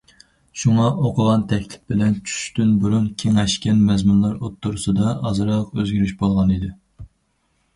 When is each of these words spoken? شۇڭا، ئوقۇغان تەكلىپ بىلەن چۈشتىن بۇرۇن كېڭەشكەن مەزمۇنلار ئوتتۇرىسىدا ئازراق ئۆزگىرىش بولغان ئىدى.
شۇڭا، 0.59 0.85
ئوقۇغان 1.07 1.43
تەكلىپ 1.51 1.91
بىلەن 1.93 2.15
چۈشتىن 2.31 2.71
بۇرۇن 2.85 3.05
كېڭەشكەن 3.25 3.83
مەزمۇنلار 3.91 4.41
ئوتتۇرىسىدا 4.41 5.13
ئازراق 5.31 5.77
ئۆزگىرىش 5.79 6.17
بولغان 6.23 6.57
ئىدى. 6.57 6.73